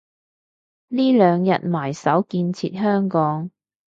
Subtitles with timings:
[0.87, 3.51] 呢兩日埋首建設香港